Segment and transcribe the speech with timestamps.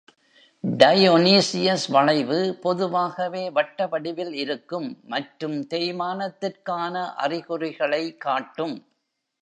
[0.63, 8.75] Dionysius வளைவு பொதுவாகவே வட்ட வடிவில் இருக்கும், மற்றும் தேய்மானத்திற்கான அறிகுறிகளை காட்டும்